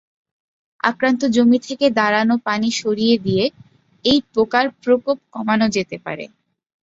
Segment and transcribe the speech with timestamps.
[0.83, 3.45] আক্রান্ত জমি থেকে দাঁড়ানো পানি সরিয়ে দিয়ে
[4.05, 6.25] এই পোকার প্রকোপ কমানো যেতে পারে।